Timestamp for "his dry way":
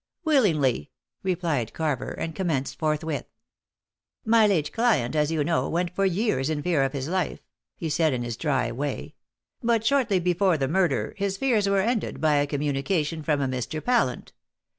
8.23-9.13